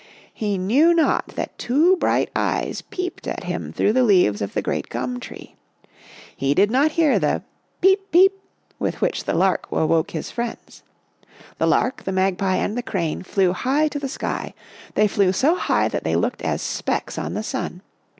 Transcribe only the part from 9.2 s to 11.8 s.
the Lark awoke his friends. The